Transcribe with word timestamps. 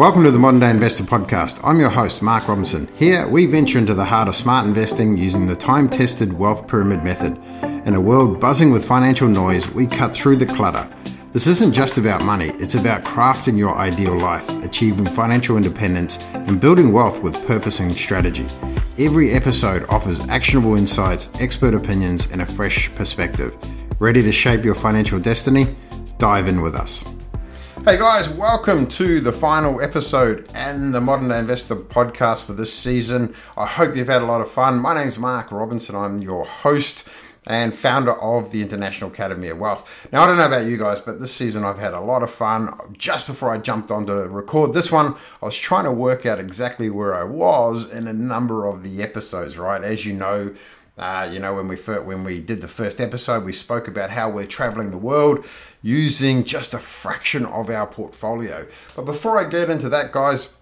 Welcome 0.00 0.24
to 0.24 0.30
the 0.30 0.38
Modern 0.38 0.60
Day 0.60 0.70
Investor 0.70 1.04
Podcast. 1.04 1.60
I'm 1.62 1.78
your 1.78 1.90
host, 1.90 2.22
Mark 2.22 2.48
Robinson. 2.48 2.88
Here, 2.94 3.28
we 3.28 3.44
venture 3.44 3.78
into 3.78 3.92
the 3.92 4.06
heart 4.06 4.28
of 4.28 4.34
smart 4.34 4.66
investing 4.66 5.14
using 5.14 5.46
the 5.46 5.54
time 5.54 5.90
tested 5.90 6.32
wealth 6.32 6.66
pyramid 6.66 7.04
method. 7.04 7.36
In 7.86 7.94
a 7.94 8.00
world 8.00 8.40
buzzing 8.40 8.70
with 8.70 8.82
financial 8.82 9.28
noise, 9.28 9.68
we 9.68 9.86
cut 9.86 10.14
through 10.14 10.36
the 10.36 10.46
clutter. 10.46 10.88
This 11.34 11.46
isn't 11.46 11.74
just 11.74 11.98
about 11.98 12.24
money, 12.24 12.48
it's 12.54 12.76
about 12.76 13.04
crafting 13.04 13.58
your 13.58 13.76
ideal 13.76 14.16
life, 14.16 14.48
achieving 14.64 15.04
financial 15.04 15.58
independence, 15.58 16.16
and 16.32 16.62
building 16.62 16.92
wealth 16.92 17.20
with 17.20 17.46
purpose 17.46 17.80
and 17.80 17.92
strategy. 17.92 18.46
Every 18.98 19.32
episode 19.32 19.84
offers 19.90 20.26
actionable 20.30 20.78
insights, 20.78 21.28
expert 21.42 21.74
opinions, 21.74 22.26
and 22.32 22.40
a 22.40 22.46
fresh 22.46 22.90
perspective. 22.94 23.52
Ready 24.00 24.22
to 24.22 24.32
shape 24.32 24.64
your 24.64 24.74
financial 24.74 25.18
destiny? 25.18 25.74
Dive 26.16 26.48
in 26.48 26.62
with 26.62 26.74
us. 26.74 27.04
Hey 27.82 27.96
guys, 27.96 28.28
welcome 28.28 28.86
to 28.88 29.20
the 29.20 29.32
final 29.32 29.80
episode 29.80 30.50
and 30.54 30.94
the 30.94 31.00
Modern 31.00 31.28
Day 31.28 31.38
Investor 31.38 31.76
podcast 31.76 32.44
for 32.44 32.52
this 32.52 32.70
season. 32.70 33.34
I 33.56 33.64
hope 33.64 33.96
you've 33.96 34.06
had 34.06 34.20
a 34.20 34.26
lot 34.26 34.42
of 34.42 34.50
fun. 34.50 34.78
My 34.78 34.94
name's 34.94 35.16
Mark 35.16 35.50
Robinson, 35.50 35.96
I'm 35.96 36.20
your 36.20 36.44
host 36.44 37.08
and 37.46 37.74
founder 37.74 38.12
of 38.20 38.52
the 38.52 38.60
International 38.60 39.10
Academy 39.10 39.48
of 39.48 39.58
Wealth. 39.58 40.08
Now, 40.12 40.22
I 40.22 40.26
don't 40.26 40.36
know 40.36 40.46
about 40.46 40.66
you 40.66 40.76
guys, 40.76 41.00
but 41.00 41.20
this 41.20 41.34
season 41.34 41.64
I've 41.64 41.78
had 41.78 41.94
a 41.94 42.00
lot 42.00 42.22
of 42.22 42.30
fun. 42.30 42.68
Just 42.98 43.26
before 43.26 43.50
I 43.50 43.56
jumped 43.56 43.90
on 43.90 44.06
to 44.06 44.28
record 44.28 44.74
this 44.74 44.92
one, 44.92 45.14
I 45.40 45.46
was 45.46 45.56
trying 45.56 45.84
to 45.84 45.90
work 45.90 46.26
out 46.26 46.38
exactly 46.38 46.90
where 46.90 47.14
I 47.14 47.24
was 47.24 47.90
in 47.90 48.06
a 48.06 48.12
number 48.12 48.66
of 48.66 48.82
the 48.82 49.02
episodes, 49.02 49.56
right? 49.56 49.82
As 49.82 50.04
you 50.04 50.12
know, 50.12 50.54
uh, 51.00 51.26
you 51.32 51.38
know, 51.38 51.54
when 51.54 51.66
we 51.66 51.76
first, 51.76 52.04
when 52.04 52.22
we 52.22 52.40
did 52.40 52.60
the 52.60 52.68
first 52.68 53.00
episode, 53.00 53.42
we 53.42 53.54
spoke 53.54 53.88
about 53.88 54.10
how 54.10 54.28
we're 54.28 54.44
traveling 54.44 54.90
the 54.90 54.98
world 54.98 55.46
using 55.82 56.44
just 56.44 56.74
a 56.74 56.78
fraction 56.78 57.46
of 57.46 57.70
our 57.70 57.86
portfolio. 57.86 58.66
But 58.94 59.06
before 59.06 59.38
I 59.38 59.48
get 59.48 59.70
into 59.70 59.88
that, 59.88 60.12
guys, 60.12 60.52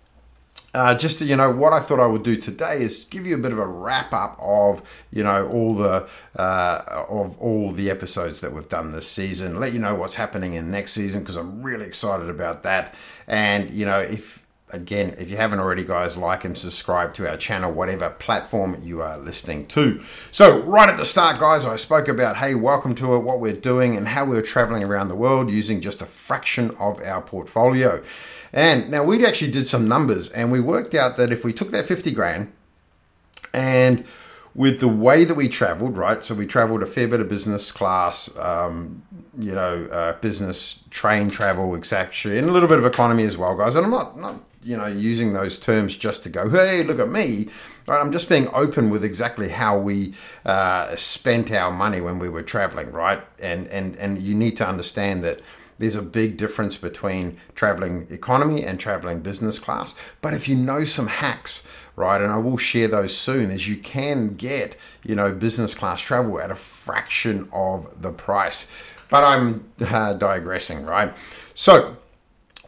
uh, 0.74 0.94
just 0.94 1.18
to, 1.18 1.24
you 1.24 1.34
know 1.34 1.50
what 1.50 1.72
I 1.72 1.80
thought 1.80 1.98
I 1.98 2.06
would 2.06 2.22
do 2.22 2.36
today 2.36 2.82
is 2.82 3.06
give 3.06 3.26
you 3.26 3.34
a 3.34 3.38
bit 3.38 3.50
of 3.50 3.58
a 3.58 3.66
wrap 3.66 4.12
up 4.12 4.38
of 4.40 4.80
you 5.10 5.24
know 5.24 5.48
all 5.48 5.74
the 5.74 6.08
uh, 6.36 7.04
of 7.08 7.36
all 7.40 7.72
the 7.72 7.90
episodes 7.90 8.40
that 8.40 8.52
we've 8.52 8.68
done 8.68 8.92
this 8.92 9.08
season. 9.08 9.58
Let 9.58 9.72
you 9.72 9.80
know 9.80 9.96
what's 9.96 10.14
happening 10.14 10.54
in 10.54 10.70
next 10.70 10.92
season 10.92 11.20
because 11.22 11.34
I'm 11.34 11.64
really 11.64 11.84
excited 11.84 12.30
about 12.30 12.62
that. 12.62 12.94
And 13.26 13.70
you 13.70 13.86
know 13.86 13.98
if 13.98 14.46
again, 14.70 15.14
if 15.18 15.30
you 15.30 15.36
haven't 15.36 15.60
already, 15.60 15.84
guys, 15.84 16.16
like 16.16 16.44
and 16.44 16.56
subscribe 16.56 17.14
to 17.14 17.28
our 17.28 17.36
channel, 17.36 17.72
whatever 17.72 18.10
platform 18.10 18.80
you 18.82 19.00
are 19.00 19.18
listening 19.18 19.66
to. 19.66 20.02
So, 20.30 20.60
right 20.62 20.88
at 20.88 20.96
the 20.96 21.04
start, 21.04 21.38
guys, 21.38 21.66
I 21.66 21.76
spoke 21.76 22.08
about 22.08 22.36
hey, 22.36 22.54
welcome 22.54 22.94
to 22.96 23.14
it, 23.14 23.20
what 23.20 23.40
we're 23.40 23.52
doing, 23.52 23.96
and 23.96 24.08
how 24.08 24.24
we're 24.24 24.42
traveling 24.42 24.84
around 24.84 25.08
the 25.08 25.14
world 25.14 25.50
using 25.50 25.80
just 25.80 26.02
a 26.02 26.06
fraction 26.06 26.70
of 26.78 27.00
our 27.02 27.22
portfolio. 27.22 28.02
And 28.52 28.90
now 28.90 29.04
we 29.04 29.24
actually 29.26 29.50
did 29.50 29.66
some 29.66 29.88
numbers, 29.88 30.28
and 30.30 30.50
we 30.50 30.60
worked 30.60 30.94
out 30.94 31.16
that 31.16 31.32
if 31.32 31.44
we 31.44 31.52
took 31.52 31.70
that 31.70 31.86
50 31.86 32.10
grand 32.12 32.52
and 33.52 34.04
with 34.54 34.80
the 34.80 34.88
way 34.88 35.24
that 35.24 35.36
we 35.36 35.48
traveled, 35.48 35.96
right? 35.96 36.24
So 36.24 36.34
we 36.34 36.46
traveled 36.46 36.82
a 36.82 36.86
fair 36.86 37.06
bit 37.06 37.20
of 37.20 37.28
business 37.28 37.70
class, 37.70 38.36
um, 38.38 39.02
you 39.36 39.54
know, 39.54 39.84
uh, 39.84 40.14
business 40.14 40.82
train 40.90 41.30
travel, 41.30 41.74
exactly, 41.74 42.38
and 42.38 42.48
a 42.48 42.52
little 42.52 42.68
bit 42.68 42.78
of 42.78 42.84
economy 42.84 43.24
as 43.24 43.36
well, 43.36 43.56
guys. 43.56 43.76
And 43.76 43.84
I'm 43.84 43.90
not 43.90 44.18
not 44.18 44.42
you 44.62 44.76
know 44.76 44.86
using 44.86 45.32
those 45.32 45.58
terms 45.58 45.96
just 45.96 46.22
to 46.24 46.28
go, 46.28 46.48
hey, 46.50 46.82
look 46.82 46.98
at 46.98 47.08
me. 47.08 47.48
Right, 47.86 48.00
I'm 48.00 48.12
just 48.12 48.28
being 48.28 48.48
open 48.52 48.90
with 48.90 49.02
exactly 49.02 49.48
how 49.48 49.78
we 49.78 50.12
uh, 50.44 50.94
spent 50.94 51.50
our 51.50 51.70
money 51.70 52.02
when 52.02 52.18
we 52.18 52.28
were 52.28 52.42
traveling, 52.42 52.92
right? 52.92 53.22
And 53.38 53.66
and 53.68 53.96
and 53.96 54.18
you 54.18 54.34
need 54.34 54.56
to 54.58 54.68
understand 54.68 55.24
that 55.24 55.40
there's 55.78 55.96
a 55.96 56.02
big 56.02 56.36
difference 56.36 56.76
between 56.76 57.38
traveling 57.54 58.06
economy 58.10 58.64
and 58.64 58.78
traveling 58.78 59.20
business 59.20 59.58
class. 59.58 59.94
But 60.20 60.34
if 60.34 60.48
you 60.48 60.56
know 60.56 60.84
some 60.84 61.06
hacks, 61.06 61.68
right, 61.96 62.20
and 62.20 62.32
I 62.32 62.38
will 62.38 62.56
share 62.56 62.88
those 62.88 63.16
soon, 63.16 63.50
as 63.50 63.68
you 63.68 63.76
can 63.76 64.34
get, 64.34 64.76
you 65.04 65.14
know, 65.14 65.32
business 65.32 65.74
class 65.74 66.00
travel 66.00 66.40
at 66.40 66.50
a 66.50 66.56
fraction 66.56 67.48
of 67.52 68.02
the 68.02 68.10
price. 68.10 68.70
But 69.08 69.24
I'm 69.24 69.70
uh, 69.80 70.14
digressing, 70.14 70.84
right? 70.84 71.14
So 71.54 71.96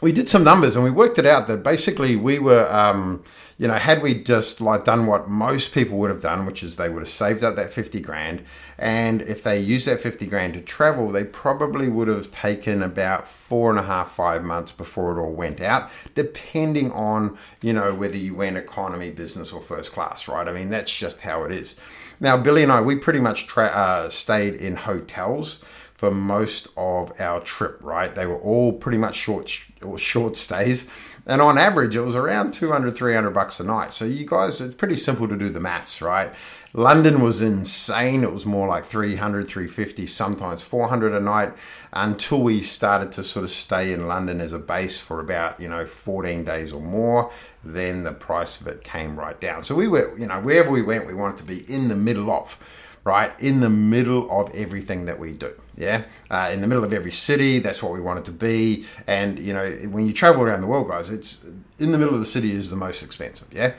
we 0.00 0.12
did 0.12 0.28
some 0.28 0.44
numbers 0.44 0.76
and 0.76 0.84
we 0.84 0.90
worked 0.90 1.18
it 1.18 1.26
out 1.26 1.46
that 1.48 1.62
basically 1.62 2.16
we 2.16 2.38
were, 2.38 2.72
um, 2.72 3.22
you 3.58 3.68
know, 3.68 3.74
had 3.74 4.00
we 4.02 4.14
just 4.14 4.60
like 4.60 4.84
done 4.84 5.04
what 5.04 5.28
most 5.28 5.74
people 5.74 5.98
would 5.98 6.10
have 6.10 6.22
done, 6.22 6.46
which 6.46 6.62
is 6.62 6.76
they 6.76 6.88
would 6.88 7.00
have 7.00 7.08
saved 7.08 7.44
up 7.44 7.56
that 7.56 7.72
50 7.72 8.00
grand, 8.00 8.42
and 8.78 9.20
if 9.20 9.42
they 9.42 9.60
used 9.60 9.86
that 9.86 10.00
50 10.00 10.26
grand 10.26 10.54
to 10.54 10.62
travel, 10.62 11.10
they 11.10 11.24
probably 11.24 11.88
would 11.88 12.08
have 12.08 12.32
taken 12.32 12.82
about 12.82 13.28
four 13.28 13.68
and 13.68 13.78
a 13.78 13.82
half, 13.82 14.12
five 14.12 14.42
months 14.42 14.72
before 14.72 15.16
it 15.16 15.20
all 15.20 15.34
went 15.34 15.60
out, 15.60 15.90
depending 16.14 16.90
on, 16.92 17.36
you 17.60 17.74
know, 17.74 17.92
whether 17.94 18.16
you 18.16 18.34
went 18.34 18.56
economy, 18.56 19.10
business, 19.10 19.52
or 19.52 19.60
first 19.60 19.92
class, 19.92 20.26
right? 20.26 20.48
I 20.48 20.52
mean, 20.52 20.70
that's 20.70 20.96
just 20.96 21.20
how 21.20 21.44
it 21.44 21.52
is. 21.52 21.78
Now, 22.18 22.38
Billy 22.38 22.62
and 22.62 22.72
I, 22.72 22.80
we 22.80 22.96
pretty 22.96 23.20
much 23.20 23.46
tra- 23.46 23.66
uh, 23.66 24.08
stayed 24.08 24.54
in 24.54 24.76
hotels 24.76 25.62
for 26.00 26.10
most 26.10 26.66
of 26.78 27.12
our 27.20 27.40
trip, 27.40 27.76
right? 27.82 28.14
They 28.14 28.24
were 28.24 28.38
all 28.38 28.72
pretty 28.72 28.96
much 28.96 29.16
short 29.16 29.54
or 29.82 29.98
short 29.98 30.34
stays. 30.34 30.88
And 31.26 31.42
on 31.42 31.58
average, 31.58 31.94
it 31.94 32.00
was 32.00 32.16
around 32.16 32.54
200, 32.54 32.96
300 32.96 33.30
bucks 33.32 33.60
a 33.60 33.64
night. 33.64 33.92
So 33.92 34.06
you 34.06 34.24
guys, 34.24 34.62
it's 34.62 34.72
pretty 34.72 34.96
simple 34.96 35.28
to 35.28 35.36
do 35.36 35.50
the 35.50 35.60
maths, 35.60 36.00
right? 36.00 36.32
London 36.72 37.20
was 37.20 37.42
insane. 37.42 38.24
It 38.24 38.32
was 38.32 38.46
more 38.46 38.66
like 38.66 38.86
300, 38.86 39.46
350, 39.46 40.06
sometimes 40.06 40.62
400 40.62 41.12
a 41.12 41.20
night 41.20 41.52
until 41.92 42.40
we 42.40 42.62
started 42.62 43.12
to 43.12 43.22
sort 43.22 43.44
of 43.44 43.50
stay 43.50 43.92
in 43.92 44.08
London 44.08 44.40
as 44.40 44.54
a 44.54 44.58
base 44.58 44.98
for 44.98 45.20
about, 45.20 45.60
you 45.60 45.68
know, 45.68 45.84
14 45.84 46.46
days 46.46 46.72
or 46.72 46.80
more. 46.80 47.30
Then 47.62 48.04
the 48.04 48.12
price 48.12 48.58
of 48.58 48.68
it 48.68 48.82
came 48.84 49.20
right 49.20 49.38
down. 49.38 49.64
So 49.64 49.74
we 49.74 49.86
were, 49.86 50.18
you 50.18 50.28
know, 50.28 50.40
wherever 50.40 50.70
we 50.70 50.80
went, 50.80 51.06
we 51.06 51.12
wanted 51.12 51.36
to 51.36 51.44
be 51.44 51.70
in 51.70 51.88
the 51.88 51.96
middle 51.96 52.30
of 52.30 52.58
right? 53.04 53.32
In 53.38 53.60
the 53.60 53.70
middle 53.70 54.30
of 54.30 54.54
everything 54.54 55.06
that 55.06 55.18
we 55.18 55.32
do. 55.32 55.54
Yeah. 55.76 56.04
Uh, 56.30 56.50
in 56.52 56.60
the 56.60 56.66
middle 56.66 56.84
of 56.84 56.92
every 56.92 57.12
city. 57.12 57.58
That's 57.58 57.82
what 57.82 57.92
we 57.92 58.00
want 58.00 58.18
it 58.20 58.24
to 58.26 58.32
be. 58.32 58.86
And, 59.06 59.38
you 59.38 59.52
know, 59.52 59.70
when 59.90 60.06
you 60.06 60.12
travel 60.12 60.42
around 60.42 60.60
the 60.60 60.66
world, 60.66 60.88
guys, 60.88 61.10
it's 61.10 61.44
in 61.78 61.92
the 61.92 61.98
middle 61.98 62.14
of 62.14 62.20
the 62.20 62.26
city 62.26 62.52
is 62.52 62.70
the 62.70 62.76
most 62.76 63.02
expensive. 63.02 63.48
Yeah. 63.52 63.72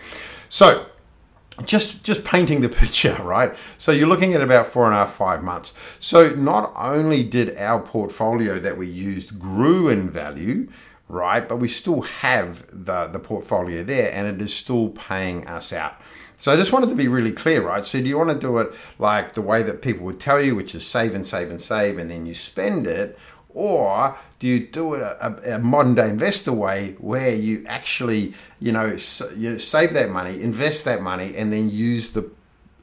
So, 0.50 0.86
just 1.66 2.04
just 2.04 2.24
painting 2.24 2.62
the 2.62 2.70
picture 2.82 3.16
right 3.22 3.56
so 3.78 3.92
you're 3.92 4.08
looking 4.08 4.34
at 4.34 4.42
about 4.42 4.68
four 4.68 4.86
and 4.86 4.94
a 4.94 4.98
half 4.98 5.14
five 5.14 5.44
months 5.44 5.74
so 6.00 6.30
not 6.30 6.72
only 6.76 7.24
did 7.24 7.56
our 7.58 7.80
portfolio 7.80 8.58
that 8.58 8.78
we 8.78 8.88
used 8.88 9.38
grew 9.38 9.90
in 9.90 10.10
value 10.10 10.68
right 11.08 11.48
but 11.48 11.58
we 11.58 11.68
still 11.68 12.02
have 12.02 12.66
the 12.72 13.08
the 13.08 13.20
portfolio 13.20 13.84
there 13.84 14.12
and 14.14 14.28
it 14.28 14.44
is 14.44 14.54
still 14.54 14.90
paying 14.90 15.46
us 15.48 15.74
out 15.74 15.96
so 16.42 16.52
I 16.52 16.56
just 16.56 16.74
wanted 16.74 16.90
to 16.90 16.96
be 16.96 17.08
really 17.08 17.32
clear, 17.32 17.62
right? 17.62 17.86
So 17.86 18.00
do 18.02 18.08
you 18.08 18.18
want 18.18 18.32
to 18.32 18.36
do 18.36 18.58
it 18.58 18.74
like 18.98 19.36
the 19.36 19.44
way 19.44 19.62
that 19.62 19.84
people 19.84 20.08
would 20.08 20.20
tell 20.20 20.42
you, 20.42 20.56
which 20.56 20.74
is 20.74 20.84
save 20.84 21.14
and 21.14 21.24
save 21.24 21.52
and 21.52 21.62
save, 21.62 22.00
and 22.00 22.10
then 22.10 22.26
you 22.26 22.34
spend 22.34 22.88
it? 22.88 23.20
Or 23.50 24.18
do 24.40 24.48
you 24.48 24.66
do 24.66 24.96
it 24.96 25.02
a, 25.02 25.58
a 25.58 25.60
modern 25.60 25.94
day 25.94 26.10
investor 26.10 26.52
way 26.52 26.96
where 26.98 27.36
you 27.36 27.64
actually, 27.68 28.34
you 28.60 28.72
know, 28.72 28.88
you 29.38 29.60
save 29.60 29.94
that 29.94 30.10
money, 30.10 30.42
invest 30.42 30.84
that 30.86 31.04
money, 31.04 31.36
and 31.38 31.54
then 31.54 31.70
use 31.70 32.10
the 32.10 32.28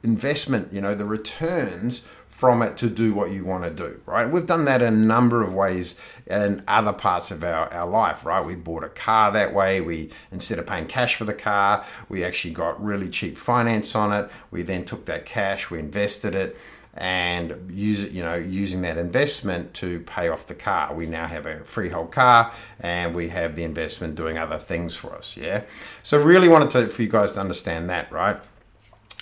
investment, 0.03 0.71
you 0.71 0.79
know, 0.79 0.95
the 0.95 1.03
returns 1.03 2.05
from 2.39 2.61
it 2.61 2.77
to 2.77 2.89
do 2.89 3.13
what 3.13 3.31
you 3.31 3.43
want 3.43 3.65
to 3.65 3.69
do, 3.69 3.99
right? 4.05 4.23
We've 4.23 4.45
done 4.45 4.63
that 4.63 4.81
a 4.81 4.89
number 4.89 5.43
of 5.43 5.53
ways 5.53 5.99
in 6.25 6.63
other 6.69 6.93
parts 6.93 7.31
of 7.31 7.43
our, 7.43 7.67
our 7.73 7.85
life, 7.85 8.25
right? 8.25 8.45
We 8.45 8.55
bought 8.55 8.85
a 8.85 8.87
car 8.87 9.29
that 9.33 9.53
way. 9.53 9.81
We, 9.81 10.11
instead 10.31 10.57
of 10.57 10.65
paying 10.65 10.85
cash 10.85 11.15
for 11.15 11.25
the 11.25 11.33
car, 11.33 11.83
we 12.07 12.23
actually 12.23 12.53
got 12.53 12.81
really 12.81 13.09
cheap 13.09 13.37
finance 13.37 13.93
on 13.93 14.13
it. 14.13 14.31
We 14.51 14.61
then 14.61 14.85
took 14.85 15.05
that 15.07 15.25
cash, 15.25 15.69
we 15.69 15.79
invested 15.79 16.33
it 16.33 16.55
and 16.93 17.69
use 17.69 18.05
it, 18.05 18.13
you 18.13 18.23
know, 18.23 18.35
using 18.35 18.83
that 18.83 18.97
investment 18.97 19.73
to 19.73 19.99
pay 19.99 20.29
off 20.29 20.47
the 20.47 20.55
car. 20.55 20.93
We 20.93 21.07
now 21.07 21.27
have 21.27 21.45
a 21.45 21.65
freehold 21.65 22.13
car 22.13 22.53
and 22.79 23.13
we 23.13 23.27
have 23.29 23.57
the 23.57 23.63
investment 23.63 24.15
doing 24.15 24.37
other 24.37 24.57
things 24.57 24.95
for 24.95 25.13
us. 25.13 25.35
Yeah. 25.35 25.63
So 26.03 26.17
really 26.23 26.47
wanted 26.47 26.71
to, 26.71 26.87
for 26.87 27.01
you 27.01 27.09
guys 27.09 27.33
to 27.33 27.41
understand 27.41 27.89
that, 27.89 28.09
right? 28.13 28.37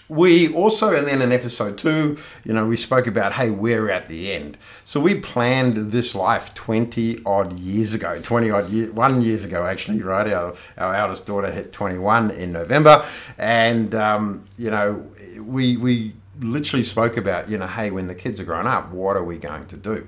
We 0.10 0.54
also, 0.54 0.94
and 0.94 1.06
then 1.06 1.22
in 1.22 1.34
episode 1.34 1.78
two, 1.78 2.18
you 2.46 2.54
know, 2.54 2.66
we 2.66 2.78
spoke 2.78 3.08
about, 3.08 3.34
hey, 3.34 3.50
we're 3.50 3.90
at 3.90 4.08
the 4.08 4.32
end. 4.32 4.58
So 4.86 5.02
we 5.02 5.20
planned 5.20 5.92
this 5.92 6.16
life 6.16 6.54
20 6.54 7.24
odd 7.26 7.60
years 7.60 7.94
ago, 7.94 8.20
20 8.22 8.50
odd 8.50 8.70
years, 8.70 8.92
one 8.92 9.22
years 9.22 9.44
ago, 9.44 9.66
actually, 9.66 10.02
right? 10.02 10.32
Our, 10.32 10.56
our 10.78 10.96
eldest 10.96 11.28
daughter 11.28 11.52
hit 11.52 11.74
21 11.74 12.32
in 12.32 12.54
November. 12.54 13.06
And, 13.38 13.94
um, 13.96 14.46
you 14.58 14.72
know, 14.72 15.06
we, 15.42 15.76
we 15.76 16.14
literally 16.40 16.86
spoke 16.86 17.18
about, 17.18 17.50
you 17.50 17.58
know, 17.58 17.68
hey, 17.68 17.92
when 17.92 18.08
the 18.08 18.16
kids 18.16 18.40
are 18.40 18.46
grown 18.46 18.66
up, 18.66 18.92
what 18.92 19.18
are 19.18 19.24
we 19.24 19.38
going 19.38 19.68
to 19.68 19.76
do? 19.76 20.08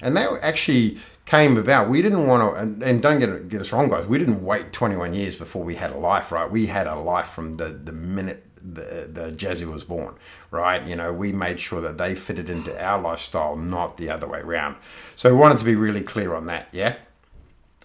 And 0.00 0.16
that 0.16 0.40
actually 0.42 0.98
came 1.24 1.56
about. 1.56 1.88
We 1.88 2.02
didn't 2.02 2.26
want 2.26 2.42
to, 2.42 2.60
and, 2.60 2.82
and 2.82 3.02
don't 3.02 3.20
get, 3.20 3.48
get 3.48 3.60
us 3.60 3.72
wrong, 3.72 3.88
guys, 3.90 4.06
we 4.06 4.18
didn't 4.18 4.44
wait 4.44 4.72
21 4.72 5.14
years 5.14 5.36
before 5.36 5.62
we 5.62 5.76
had 5.76 5.92
a 5.92 5.96
life, 5.96 6.32
right? 6.32 6.50
We 6.50 6.66
had 6.66 6.86
a 6.86 6.96
life 6.96 7.26
from 7.26 7.56
the, 7.58 7.68
the 7.68 7.92
minute 7.92 8.45
the, 8.56 9.08
the 9.12 9.32
Jazzy 9.32 9.70
was 9.70 9.84
born, 9.84 10.14
right? 10.50 10.84
You 10.86 10.96
know, 10.96 11.12
we 11.12 11.32
made 11.32 11.60
sure 11.60 11.80
that 11.80 11.98
they 11.98 12.14
fitted 12.14 12.50
into 12.50 12.78
our 12.82 13.00
lifestyle, 13.00 13.56
not 13.56 13.96
the 13.96 14.10
other 14.10 14.26
way 14.26 14.40
around. 14.40 14.76
So 15.14 15.30
we 15.30 15.36
wanted 15.36 15.58
to 15.58 15.64
be 15.64 15.74
really 15.74 16.02
clear 16.02 16.34
on 16.34 16.46
that, 16.46 16.68
yeah? 16.72 16.96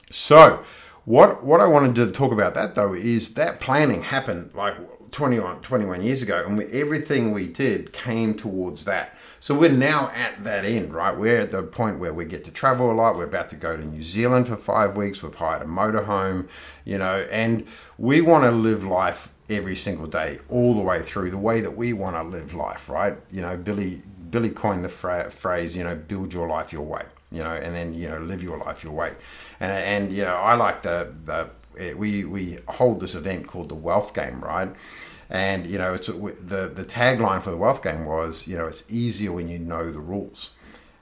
So, 0.10 0.64
what 1.06 1.44
what 1.44 1.62
I 1.62 1.68
wanted 1.68 1.96
to 1.96 2.12
talk 2.12 2.32
about 2.32 2.54
that 2.54 2.76
though 2.76 2.94
is 2.94 3.34
that 3.34 3.60
planning 3.60 4.04
happened 4.04 4.52
like 4.54 4.76
21, 5.12 5.62
21 5.62 6.04
years 6.04 6.24
ago, 6.24 6.44
and 6.46 6.58
we, 6.58 6.66
everything 6.68 7.32
we 7.32 7.48
did 7.48 7.92
came 7.92 8.34
towards 8.34 8.86
that. 8.86 9.16
So 9.40 9.56
we're 9.56 9.72
now 9.72 10.12
at 10.16 10.44
that 10.44 10.66
end, 10.66 10.94
right? 10.94 11.18
We're 11.18 11.40
at 11.40 11.52
the 11.52 11.64
point 11.64 12.00
where 12.00 12.14
we 12.14 12.26
get 12.26 12.44
to 12.46 12.52
travel 12.52 12.92
a 12.92 12.94
lot. 12.94 13.16
We're 13.16 13.26
about 13.26 13.50
to 13.50 13.56
go 13.56 13.76
to 13.76 13.84
New 13.84 14.04
Zealand 14.04 14.48
for 14.48 14.56
five 14.56 14.96
weeks. 14.96 15.22
We've 15.22 15.34
hired 15.34 15.64
a 15.64 15.66
motorhome, 15.66 16.48
you 16.86 16.98
know, 16.98 17.28
and 17.32 17.66
we 17.98 18.22
want 18.22 18.44
to 18.44 18.52
live 18.52 18.84
life 18.84 19.31
every 19.50 19.76
single 19.76 20.08
day, 20.08 20.40
all 20.50 20.74
the 20.74 20.82
way 20.82 21.02
through 21.02 21.32
the 21.32 21.38
way 21.38 21.62
that 21.62 21.76
we 21.76 21.94
want 21.94 22.16
to 22.16 22.24
live 22.24 22.54
life, 22.54 22.90
right? 22.90 23.16
You 23.32 23.42
know, 23.42 23.58
Billy 23.58 24.02
Billy 24.30 24.50
coined 24.50 24.84
the 24.84 24.90
fra- 24.90 25.30
phrase, 25.30 25.76
you 25.76 25.84
know, 25.84 25.96
build 25.96 26.34
your 26.34 26.48
life 26.48 26.72
your 26.72 26.84
way, 26.84 27.04
you 27.32 27.44
know, 27.44 27.54
and 27.54 27.76
then 27.76 27.94
you 27.94 28.08
know 28.10 28.20
live 28.20 28.42
your 28.42 28.58
life 28.58 28.84
your 28.84 28.94
way, 28.94 29.14
and 29.60 29.72
and 29.72 30.14
you 30.14 30.24
know 30.24 30.36
I 30.36 30.54
like 30.56 30.82
the 30.82 31.14
the 31.26 31.50
we 31.96 32.26
we 32.26 32.60
hold 32.68 33.00
this 33.00 33.16
event 33.16 33.48
called 33.48 33.70
the 33.70 33.76
Wealth 33.76 34.14
Game, 34.14 34.42
right? 34.42 34.74
And 35.30 35.66
you 35.66 35.78
know, 35.78 35.94
it's 35.94 36.08
the 36.08 36.72
the 36.74 36.86
tagline 36.86 37.42
for 37.42 37.52
the 37.52 37.58
Wealth 37.58 37.84
Game 37.84 38.06
was, 38.06 38.48
you 38.48 38.58
know, 38.58 38.68
it's 38.68 38.84
easier 38.90 39.32
when 39.32 39.48
you 39.48 39.60
know 39.60 39.92
the 39.92 40.00
rules. 40.00 40.56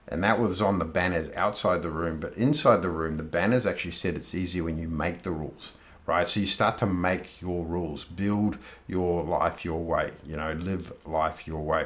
And 0.07 0.23
that 0.23 0.39
was 0.39 0.59
on 0.59 0.79
the 0.79 0.85
banners 0.85 1.29
outside 1.35 1.83
the 1.83 1.91
room, 1.91 2.19
but 2.19 2.33
inside 2.33 2.81
the 2.81 2.89
room, 2.89 3.17
the 3.17 3.23
banners 3.23 3.67
actually 3.67 3.91
said 3.91 4.15
it's 4.15 4.33
easier 4.33 4.63
when 4.63 4.79
you 4.79 4.89
make 4.89 5.21
the 5.21 5.29
rules 5.29 5.73
right? 6.09 6.27
So 6.27 6.39
you 6.39 6.47
start 6.47 6.79
to 6.79 6.87
make 6.87 7.39
your 7.39 7.63
rules, 7.63 8.03
build 8.03 8.57
your 8.87 9.23
life 9.23 9.63
your 9.63 9.79
way, 9.79 10.11
you 10.25 10.35
know, 10.35 10.53
live 10.53 10.91
life 11.05 11.45
your 11.47 11.61
way. 11.61 11.85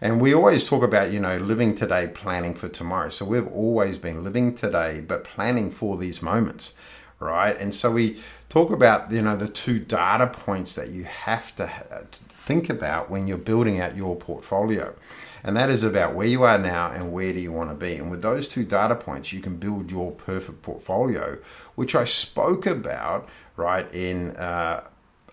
And 0.00 0.20
we 0.20 0.34
always 0.34 0.68
talk 0.68 0.82
about, 0.82 1.12
you 1.12 1.20
know, 1.20 1.38
living 1.38 1.76
today, 1.76 2.08
planning 2.08 2.54
for 2.54 2.68
tomorrow. 2.68 3.10
So 3.10 3.24
we've 3.24 3.46
always 3.46 3.96
been 3.96 4.24
living 4.24 4.56
today, 4.56 5.00
but 5.00 5.22
planning 5.22 5.70
for 5.70 5.96
these 5.96 6.20
moments, 6.20 6.74
right? 7.20 7.56
And 7.58 7.72
so 7.72 7.92
we 7.92 8.20
talk 8.48 8.72
about, 8.72 9.12
you 9.12 9.22
know, 9.22 9.36
the 9.36 9.48
two 9.48 9.78
data 9.78 10.26
points 10.26 10.74
that 10.74 10.88
you 10.90 11.04
have 11.04 11.54
to 11.56 11.70
think 12.10 12.68
about 12.68 13.08
when 13.08 13.28
you're 13.28 13.38
building 13.38 13.80
out 13.80 13.96
your 13.96 14.16
portfolio. 14.16 14.94
And 15.42 15.56
that 15.56 15.70
is 15.70 15.84
about 15.84 16.14
where 16.14 16.26
you 16.26 16.42
are 16.42 16.58
now 16.58 16.90
and 16.90 17.12
where 17.12 17.32
do 17.32 17.40
you 17.40 17.52
want 17.52 17.70
to 17.70 17.76
be. 17.76 17.94
And 17.94 18.10
with 18.10 18.20
those 18.20 18.46
two 18.48 18.64
data 18.64 18.94
points, 18.94 19.32
you 19.32 19.40
can 19.40 19.56
build 19.56 19.90
your 19.90 20.10
perfect 20.12 20.60
portfolio, 20.60 21.38
which 21.76 21.94
I 21.94 22.04
spoke 22.04 22.66
about 22.66 23.28
right 23.60 23.92
in 23.94 24.30
uh, 24.36 24.82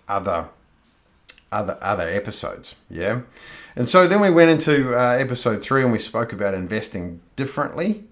other 0.08 0.50
other 1.52 1.78
other 1.82 2.08
episodes. 2.08 2.76
Yeah, 2.90 3.22
and 3.76 3.88
so 3.88 4.08
then 4.08 4.20
we 4.20 4.30
went 4.30 4.50
into 4.50 4.96
uh, 4.96 5.14
episode 5.14 5.64
three 5.64 5.82
and 5.82 5.92
we 5.92 6.00
spoke 6.00 6.34
about 6.34 6.54
investing 6.54 7.22
differently, 7.36 8.04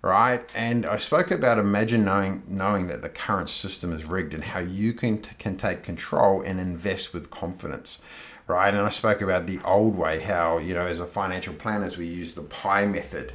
right? 0.00 0.40
And 0.54 0.86
I 0.86 0.98
spoke 0.98 1.30
about 1.30 1.58
imagine 1.58 2.04
knowing 2.04 2.44
knowing 2.46 2.86
that 2.86 3.02
the 3.02 3.08
current 3.08 3.50
system 3.50 3.92
is 3.92 4.04
rigged 4.04 4.32
and 4.32 4.44
how 4.44 4.60
you 4.60 4.92
can 4.92 5.18
can 5.18 5.56
take 5.56 5.82
control 5.82 6.40
and 6.40 6.60
invest 6.60 7.12
with 7.12 7.30
confidence 7.30 8.02
right? 8.46 8.74
And 8.74 8.82
I 8.82 8.90
spoke 8.90 9.22
about 9.22 9.46
the 9.46 9.58
old 9.64 9.96
way, 9.96 10.20
how, 10.20 10.58
you 10.58 10.74
know, 10.74 10.86
as 10.86 11.00
a 11.00 11.06
financial 11.06 11.54
planners, 11.54 11.96
we 11.96 12.06
use 12.06 12.34
the 12.34 12.42
pie 12.42 12.86
method, 12.86 13.32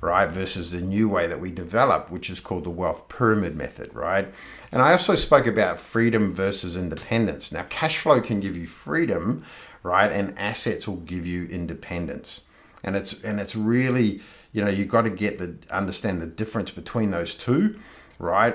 right? 0.00 0.28
Versus 0.28 0.70
the 0.70 0.80
new 0.80 1.08
way 1.08 1.26
that 1.26 1.40
we 1.40 1.50
develop, 1.50 2.10
which 2.10 2.30
is 2.30 2.40
called 2.40 2.64
the 2.64 2.70
wealth 2.70 3.08
pyramid 3.08 3.56
method, 3.56 3.94
right? 3.94 4.32
And 4.72 4.80
I 4.82 4.92
also 4.92 5.14
spoke 5.14 5.46
about 5.46 5.78
freedom 5.78 6.34
versus 6.34 6.76
independence. 6.76 7.52
Now, 7.52 7.64
cash 7.68 7.98
flow 7.98 8.20
can 8.20 8.40
give 8.40 8.56
you 8.56 8.66
freedom, 8.66 9.44
right? 9.82 10.10
And 10.10 10.38
assets 10.38 10.86
will 10.88 10.96
give 10.96 11.26
you 11.26 11.44
independence. 11.46 12.44
And 12.82 12.96
it's 12.96 13.22
and 13.22 13.38
it's 13.40 13.54
really, 13.54 14.22
you 14.52 14.64
know, 14.64 14.70
you've 14.70 14.88
got 14.88 15.02
to 15.02 15.10
get 15.10 15.38
the 15.38 15.56
understand 15.70 16.22
the 16.22 16.26
difference 16.26 16.70
between 16.70 17.10
those 17.10 17.34
two 17.34 17.78
right? 18.20 18.54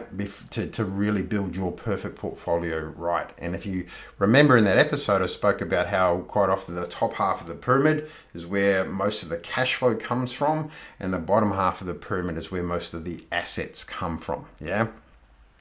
To, 0.51 0.67
to 0.67 0.85
really 0.85 1.23
build 1.23 1.55
your 1.55 1.71
perfect 1.71 2.17
portfolio 2.17 2.79
right. 2.95 3.27
And 3.39 3.55
if 3.55 3.65
you 3.65 3.87
remember 4.19 4.55
in 4.55 4.63
that 4.65 4.77
episode, 4.77 5.23
I 5.23 5.25
spoke 5.25 5.59
about 5.59 5.87
how 5.87 6.19
quite 6.27 6.49
often 6.49 6.75
the 6.75 6.85
top 6.85 7.13
half 7.13 7.41
of 7.41 7.47
the 7.47 7.55
pyramid 7.55 8.07
is 8.35 8.45
where 8.45 8.85
most 8.85 9.23
of 9.23 9.29
the 9.29 9.37
cash 9.37 9.73
flow 9.73 9.95
comes 9.95 10.31
from, 10.31 10.69
and 10.99 11.11
the 11.11 11.17
bottom 11.17 11.51
half 11.51 11.81
of 11.81 11.87
the 11.87 11.95
pyramid 11.95 12.37
is 12.37 12.51
where 12.51 12.61
most 12.61 12.93
of 12.93 13.05
the 13.05 13.23
assets 13.31 13.83
come 13.83 14.19
from. 14.19 14.45
Yeah. 14.61 14.87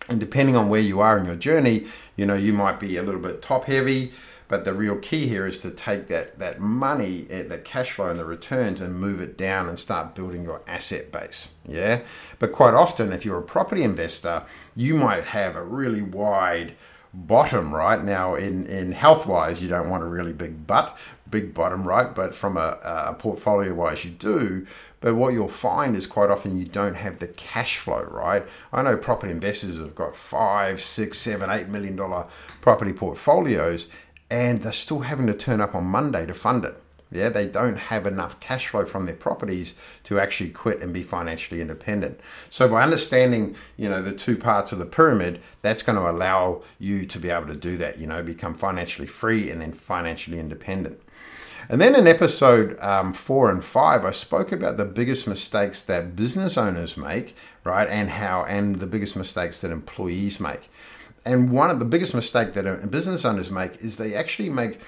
And 0.06 0.21
depending 0.21 0.55
on 0.55 0.69
where 0.69 0.83
you 0.83 1.01
are 1.01 1.17
in 1.17 1.25
your 1.25 1.37
journey, 1.37 1.87
you 2.15 2.27
know, 2.27 2.35
you 2.35 2.53
might 2.53 2.79
be 2.79 2.99
a 2.99 3.03
little 3.03 3.23
bit 3.23 3.41
top 3.41 3.65
heavy 3.65 4.12
but 4.49 4.64
the 4.64 4.75
real 4.75 4.96
key 4.96 5.26
here 5.26 5.46
is 5.46 5.58
to 5.61 5.70
take 5.70 6.08
that, 6.08 6.38
that 6.38 6.61
money, 6.61 7.26
eh, 7.31 7.43
the 7.44 7.58
cash 7.58 7.93
flow 7.93 8.08
and 8.08 8.19
the 8.19 8.25
returns 8.25 8.81
and 8.81 8.94
move 8.94 9.20
it 9.20 9.38
down 9.38 9.69
and 9.69 9.79
start 9.79 10.14
building 10.14 10.44
your 10.44 10.62
asset 10.67 11.11
base. 11.11 11.55
Yeah. 11.67 12.00
But 12.38 12.52
quite 12.52 12.75
often, 12.75 13.12
if 13.12 13.25
you're 13.25 13.38
a 13.38 13.43
property 13.43 13.82
investor, 13.82 14.43
you 14.76 14.94
might 14.94 15.25
have 15.25 15.56
a 15.56 15.64
really 15.64 16.02
wide 16.02 16.75
bottom, 17.14 17.75
right? 17.75 18.02
Now, 18.02 18.35
in, 18.35 18.67
in 18.67 18.93
health 18.93 19.26
wise, 19.26 19.62
you 19.62 19.69
don't 19.69 19.88
want 19.88 20.02
a 20.02 20.06
really 20.06 20.32
big 20.32 20.67
butt, 20.67 20.99
big 21.31 21.55
bottom, 21.55 21.87
right? 21.87 22.14
But 22.14 22.35
from 22.35 22.56
a, 22.56 22.79
a 22.85 23.14
portfolio 23.14 23.73
wise, 23.73 24.05
you 24.05 24.11
do. 24.11 24.67
But 25.00 25.17
what 25.17 25.35
you'll 25.35 25.49
find 25.49 25.96
is 25.96 26.06
quite 26.06 26.31
often 26.31 26.58
you 26.58 26.64
don't 26.64 26.94
have 26.94 27.19
the 27.19 27.26
cash 27.29 27.76
flow, 27.79 28.05
right? 28.05 28.44
I 28.73 28.82
know 28.82 28.96
property 28.96 29.32
investors 29.32 29.76
have 29.79 29.94
got 29.94 30.17
five, 30.17 30.82
six, 30.82 31.19
seven, 31.19 31.50
eight 31.50 31.69
million 31.69 31.94
dollar 31.94 32.26
property 32.62 32.93
portfolios, 32.93 33.91
and 34.34 34.62
they're 34.62 34.72
still 34.72 35.00
having 35.00 35.28
to 35.28 35.32
turn 35.32 35.60
up 35.60 35.76
on 35.76 35.84
Monday 35.84 36.26
to 36.26 36.34
fund 36.34 36.64
it. 36.64 36.75
Yeah, 37.12 37.28
they 37.28 37.46
don't 37.46 37.76
have 37.76 38.04
enough 38.04 38.40
cash 38.40 38.66
flow 38.66 38.84
from 38.84 39.06
their 39.06 39.14
properties 39.14 39.78
to 40.02 40.19
actually 40.19 40.50
quit 40.50 40.82
and 40.82 40.92
be 40.92 41.04
financially 41.04 41.60
independent. 41.60 42.19
So 42.50 42.66
by 42.69 42.82
understanding, 42.82 43.54
you 43.76 43.88
know, 43.88 44.02
the 44.02 44.10
two 44.10 44.36
parts 44.36 44.72
of 44.72 44.81
the 44.81 44.86
pyramid, 44.86 45.40
that's 45.62 45.84
going 45.84 45.96
to 45.96 46.10
allow 46.10 46.64
you 46.81 47.06
to 47.06 47.19
be 47.20 47.31
able 47.31 47.46
to 47.46 47.54
do 47.54 47.76
that, 47.76 48.00
you 48.00 48.08
know, 48.08 48.25
become 48.25 48.54
financially 48.54 49.06
free 49.06 49.50
and 49.50 49.60
then 49.60 49.72
financially 49.72 50.40
independent. 50.40 51.00
And 51.69 51.81
then 51.81 51.94
in 51.94 52.08
episode 52.08 52.76
um, 52.81 53.12
four 53.12 53.48
and 53.52 53.64
five, 53.64 54.04
I 54.04 54.10
spoke 54.10 54.50
about 54.50 54.78
the 54.78 54.84
biggest 54.84 55.28
mistakes 55.28 55.81
that 55.82 56.16
business 56.16 56.58
owners 56.58 56.96
make, 56.96 57.36
right, 57.62 57.88
and 57.88 58.10
how, 58.10 58.42
and 58.44 58.81
the 58.81 58.88
biggest 58.88 59.14
mistakes 59.14 59.60
that 59.60 59.70
employees 59.70 60.40
make. 60.40 60.69
And 61.26 61.50
one 61.50 61.71
of 61.71 61.79
the 61.79 61.85
biggest 61.85 62.15
mistake 62.15 62.53
that 62.55 62.91
business 62.91 63.25
owners 63.25 63.50
make 63.50 63.76
is 63.76 63.97
they 63.97 64.15
actually 64.15 64.50
make 64.50 64.79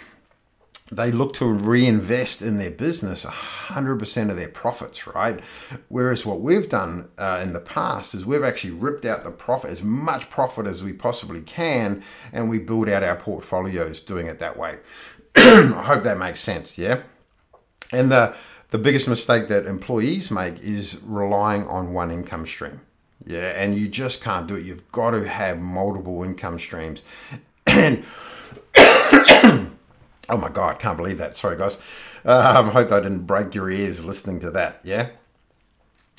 they 0.90 1.10
look 1.10 1.34
to 1.34 1.46
reinvest 1.46 2.42
in 2.42 2.58
their 2.58 2.70
business 2.70 3.24
100% 3.24 4.30
of 4.30 4.36
their 4.36 4.48
profits, 4.48 5.06
right? 5.06 5.40
Whereas 5.88 6.24
what 6.24 6.40
we've 6.40 6.68
done 6.68 7.08
uh, 7.18 7.40
in 7.42 7.52
the 7.52 7.60
past 7.60 8.14
is 8.14 8.24
we've 8.24 8.44
actually 8.44 8.72
ripped 8.72 9.04
out 9.04 9.24
the 9.24 9.32
profit, 9.32 9.70
as 9.72 9.82
much 9.82 10.30
profit 10.30 10.66
as 10.66 10.84
we 10.84 10.92
possibly 10.92 11.40
can, 11.40 12.04
and 12.32 12.48
we 12.48 12.60
build 12.60 12.88
out 12.88 13.02
our 13.02 13.16
portfolios 13.16 14.00
doing 14.00 14.28
it 14.28 14.38
that 14.38 14.56
way. 14.56 14.78
I 15.36 15.82
hope 15.86 16.04
that 16.04 16.18
makes 16.18 16.38
sense, 16.38 16.78
yeah? 16.78 17.02
And 17.92 18.12
the, 18.12 18.36
the 18.70 18.78
biggest 18.78 19.08
mistake 19.08 19.48
that 19.48 19.66
employees 19.66 20.30
make 20.30 20.60
is 20.60 21.02
relying 21.04 21.66
on 21.66 21.94
one 21.94 22.12
income 22.12 22.46
stream. 22.46 22.80
Yeah, 23.24 23.48
and 23.50 23.76
you 23.76 23.88
just 23.88 24.22
can't 24.22 24.46
do 24.46 24.56
it. 24.56 24.64
You've 24.64 24.90
got 24.92 25.12
to 25.12 25.26
have 25.28 25.58
multiple 25.58 26.22
income 26.22 26.58
streams. 26.58 27.02
And 27.66 28.04
oh 28.76 29.68
my 30.30 30.48
god, 30.48 30.78
can't 30.78 30.96
believe 30.96 31.18
that. 31.18 31.36
Sorry, 31.36 31.56
guys. 31.56 31.82
Um, 32.24 32.70
hope 32.70 32.90
I 32.92 33.00
didn't 33.00 33.26
break 33.26 33.54
your 33.54 33.70
ears 33.70 34.04
listening 34.04 34.40
to 34.40 34.50
that. 34.52 34.80
Yeah, 34.82 35.10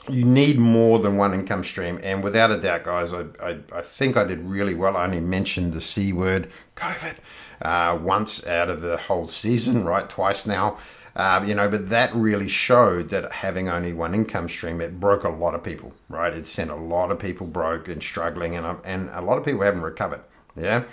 you 0.09 0.23
need 0.23 0.57
more 0.57 0.99
than 0.99 1.17
one 1.17 1.33
income 1.33 1.63
stream, 1.63 1.99
and 2.03 2.23
without 2.23 2.51
a 2.51 2.57
doubt, 2.57 2.83
guys, 2.83 3.13
I, 3.13 3.25
I, 3.41 3.57
I 3.73 3.81
think 3.81 4.15
I 4.15 4.23
did 4.23 4.39
really 4.39 4.73
well. 4.73 4.95
I 4.95 5.05
only 5.05 5.19
mentioned 5.19 5.73
the 5.73 5.81
c 5.81 6.13
word, 6.13 6.49
COVID, 6.75 7.15
uh, 7.61 7.97
once 8.01 8.47
out 8.47 8.69
of 8.69 8.81
the 8.81 8.97
whole 8.97 9.27
season, 9.27 9.85
right? 9.85 10.09
Twice 10.09 10.45
now. 10.47 10.77
Um, 11.17 11.47
you 11.47 11.55
know, 11.55 11.67
but 11.67 11.89
that 11.89 12.13
really 12.13 12.47
showed 12.47 13.09
that 13.09 13.33
having 13.33 13.69
only 13.69 13.91
one 13.91 14.13
income 14.13 14.47
stream, 14.47 14.79
it 14.79 14.99
broke 14.99 15.23
a 15.23 15.29
lot 15.29 15.55
of 15.55 15.63
people, 15.63 15.91
right? 16.09 16.31
It 16.31 16.45
sent 16.45 16.69
a 16.69 16.75
lot 16.75 17.09
of 17.09 17.17
people 17.17 17.47
broke 17.47 17.87
and 17.87 18.03
struggling, 18.03 18.55
and, 18.55 18.67
um, 18.67 18.81
and 18.85 19.09
a 19.09 19.21
lot 19.21 19.39
of 19.39 19.43
people 19.43 19.63
haven't 19.63 19.81
recovered. 19.81 20.21
Yeah. 20.55 20.83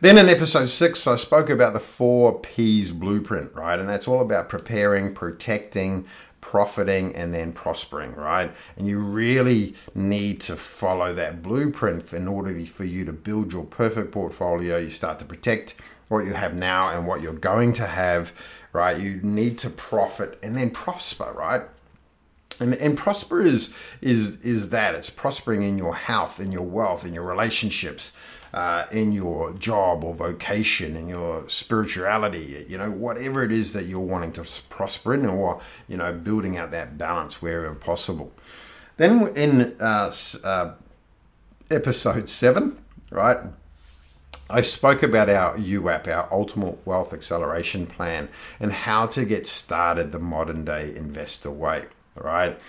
Then 0.00 0.18
in 0.18 0.28
episode 0.28 0.66
six, 0.66 1.06
I 1.06 1.14
spoke 1.14 1.48
about 1.48 1.74
the 1.74 1.80
four 1.80 2.40
P's 2.40 2.90
blueprint, 2.90 3.54
right? 3.54 3.78
And 3.78 3.88
that's 3.88 4.08
all 4.08 4.20
about 4.20 4.48
preparing, 4.48 5.14
protecting, 5.14 6.06
profiting, 6.40 7.14
and 7.14 7.32
then 7.32 7.52
prospering, 7.52 8.16
right? 8.16 8.52
And 8.76 8.88
you 8.88 8.98
really 8.98 9.76
need 9.94 10.40
to 10.42 10.56
follow 10.56 11.14
that 11.14 11.40
blueprint 11.40 12.12
in 12.12 12.26
order 12.26 12.66
for 12.66 12.84
you 12.84 13.04
to 13.04 13.12
build 13.12 13.52
your 13.52 13.64
perfect 13.64 14.10
portfolio. 14.10 14.76
You 14.78 14.90
start 14.90 15.20
to 15.20 15.24
protect 15.24 15.76
what 16.08 16.24
you 16.24 16.34
have 16.34 16.54
now 16.54 16.90
and 16.90 17.06
what 17.06 17.22
you're 17.22 17.32
going 17.32 17.72
to 17.74 17.86
have 17.86 18.32
right? 18.72 18.98
You 18.98 19.20
need 19.22 19.58
to 19.58 19.70
profit 19.70 20.38
and 20.42 20.56
then 20.56 20.70
prosper, 20.70 21.32
right? 21.36 21.62
And, 22.60 22.74
and 22.74 22.96
prosper 22.96 23.40
is, 23.40 23.74
is, 24.00 24.40
is 24.42 24.70
that 24.70 24.94
it's 24.94 25.10
prospering 25.10 25.62
in 25.62 25.78
your 25.78 25.94
health, 25.94 26.40
in 26.40 26.52
your 26.52 26.62
wealth, 26.62 27.04
in 27.04 27.12
your 27.12 27.24
relationships, 27.24 28.16
uh, 28.54 28.84
in 28.92 29.12
your 29.12 29.52
job 29.54 30.04
or 30.04 30.14
vocation, 30.14 30.94
in 30.94 31.08
your 31.08 31.48
spirituality, 31.48 32.66
you 32.68 32.76
know, 32.76 32.90
whatever 32.90 33.42
it 33.42 33.50
is 33.50 33.72
that 33.72 33.86
you're 33.86 34.00
wanting 34.00 34.32
to 34.32 34.44
prosper 34.68 35.14
in, 35.14 35.26
or, 35.26 35.60
you 35.88 35.96
know, 35.96 36.12
building 36.12 36.58
out 36.58 36.70
that 36.70 36.98
balance 36.98 37.40
wherever 37.40 37.74
possible. 37.74 38.30
Then 38.98 39.28
in 39.34 39.74
uh, 39.80 40.12
uh, 40.44 40.74
episode 41.70 42.28
seven, 42.28 42.78
right? 43.10 43.38
I 44.52 44.60
spoke 44.60 45.02
about 45.02 45.30
our 45.30 45.56
UWAP, 45.56 46.06
our 46.08 46.28
Ultimate 46.30 46.86
Wealth 46.86 47.14
Acceleration 47.14 47.86
Plan, 47.86 48.28
and 48.60 48.70
how 48.70 49.06
to 49.06 49.24
get 49.24 49.46
started 49.46 50.12
the 50.12 50.18
modern 50.18 50.66
day 50.66 50.94
investor 50.94 51.50
way, 51.50 51.86
right? 52.16 52.60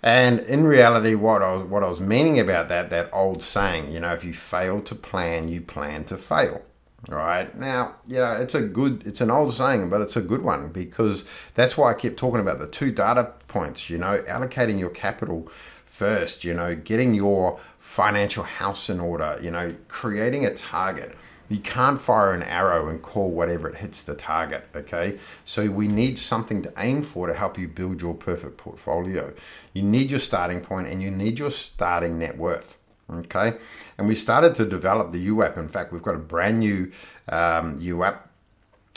And 0.00 0.38
in 0.38 0.62
reality, 0.64 1.16
what 1.16 1.42
I 1.42 1.52
was 1.52 1.64
what 1.64 1.82
I 1.82 1.88
was 1.88 2.00
meaning 2.00 2.38
about 2.38 2.68
that 2.68 2.90
that 2.90 3.10
old 3.12 3.42
saying, 3.42 3.90
you 3.90 3.98
know, 3.98 4.12
if 4.14 4.22
you 4.22 4.32
fail 4.32 4.80
to 4.82 4.94
plan, 4.94 5.48
you 5.48 5.60
plan 5.60 6.04
to 6.04 6.16
fail. 6.16 6.62
Right 7.08 7.52
now, 7.58 7.96
you 8.06 8.18
know, 8.18 8.32
it's 8.32 8.54
a 8.54 8.62
good, 8.62 9.04
it's 9.04 9.20
an 9.20 9.30
old 9.30 9.52
saying, 9.52 9.90
but 9.90 10.00
it's 10.00 10.16
a 10.16 10.22
good 10.22 10.42
one 10.42 10.68
because 10.68 11.24
that's 11.54 11.76
why 11.76 11.90
I 11.90 11.94
keep 11.94 12.16
talking 12.16 12.40
about 12.40 12.60
the 12.60 12.68
two 12.68 12.92
data 12.92 13.32
points. 13.48 13.90
You 13.90 13.98
know, 13.98 14.22
allocating 14.28 14.78
your 14.78 14.90
capital 14.90 15.48
first. 15.84 16.44
You 16.44 16.54
know, 16.54 16.76
getting 16.76 17.12
your 17.12 17.58
financial 17.80 18.44
house 18.44 18.88
in 18.88 19.00
order. 19.00 19.36
You 19.42 19.50
know, 19.50 19.74
creating 19.88 20.46
a 20.46 20.54
target 20.54 21.16
you 21.48 21.58
can't 21.58 22.00
fire 22.00 22.32
an 22.32 22.42
arrow 22.42 22.88
and 22.88 23.02
call 23.02 23.30
whatever 23.30 23.68
it 23.68 23.76
hits 23.76 24.02
the 24.02 24.14
target, 24.14 24.66
okay? 24.74 25.18
So 25.44 25.70
we 25.70 25.88
need 25.88 26.18
something 26.18 26.62
to 26.62 26.72
aim 26.78 27.02
for 27.02 27.26
to 27.26 27.34
help 27.34 27.58
you 27.58 27.68
build 27.68 28.00
your 28.00 28.14
perfect 28.14 28.56
portfolio. 28.56 29.32
You 29.72 29.82
need 29.82 30.10
your 30.10 30.20
starting 30.20 30.60
point 30.60 30.88
and 30.88 31.02
you 31.02 31.10
need 31.10 31.38
your 31.38 31.50
starting 31.50 32.18
net 32.18 32.38
worth, 32.38 32.78
okay? 33.12 33.58
And 33.98 34.08
we 34.08 34.14
started 34.14 34.54
to 34.56 34.64
develop 34.64 35.12
the 35.12 35.26
UWAP. 35.28 35.58
In 35.58 35.68
fact, 35.68 35.92
we've 35.92 36.02
got 36.02 36.14
a 36.14 36.18
brand 36.18 36.60
new 36.60 36.90
um, 37.28 37.78
UWAP 37.80 38.18